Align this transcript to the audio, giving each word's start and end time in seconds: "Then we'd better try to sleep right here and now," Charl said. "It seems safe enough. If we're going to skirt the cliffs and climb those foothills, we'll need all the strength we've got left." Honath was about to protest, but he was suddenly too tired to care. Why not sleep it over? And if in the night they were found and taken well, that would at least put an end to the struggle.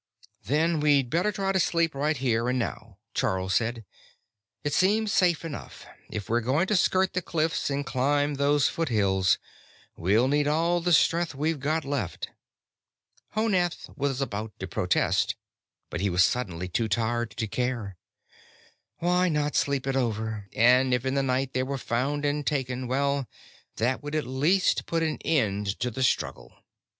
"Then 0.43 0.79
we'd 0.79 1.11
better 1.11 1.31
try 1.31 1.51
to 1.51 1.59
sleep 1.59 1.93
right 1.93 2.17
here 2.17 2.49
and 2.49 2.57
now," 2.57 2.97
Charl 3.13 3.49
said. 3.49 3.85
"It 4.63 4.73
seems 4.73 5.13
safe 5.13 5.45
enough. 5.45 5.85
If 6.09 6.27
we're 6.27 6.41
going 6.41 6.65
to 6.65 6.75
skirt 6.75 7.13
the 7.13 7.21
cliffs 7.21 7.69
and 7.69 7.85
climb 7.85 8.33
those 8.33 8.67
foothills, 8.67 9.37
we'll 9.95 10.27
need 10.27 10.47
all 10.47 10.81
the 10.81 10.91
strength 10.91 11.35
we've 11.35 11.59
got 11.59 11.85
left." 11.85 12.29
Honath 13.35 13.95
was 13.95 14.21
about 14.21 14.57
to 14.57 14.65
protest, 14.65 15.35
but 15.91 16.01
he 16.01 16.09
was 16.09 16.23
suddenly 16.23 16.67
too 16.67 16.87
tired 16.87 17.29
to 17.37 17.45
care. 17.45 17.95
Why 18.97 19.29
not 19.29 19.55
sleep 19.55 19.85
it 19.85 19.95
over? 19.95 20.49
And 20.55 20.95
if 20.95 21.05
in 21.05 21.13
the 21.13 21.21
night 21.21 21.53
they 21.53 21.61
were 21.61 21.77
found 21.77 22.25
and 22.25 22.43
taken 22.43 22.87
well, 22.87 23.27
that 23.75 24.01
would 24.01 24.15
at 24.15 24.25
least 24.25 24.87
put 24.87 25.03
an 25.03 25.19
end 25.23 25.77
to 25.79 25.91
the 25.91 26.01
struggle. 26.01 26.55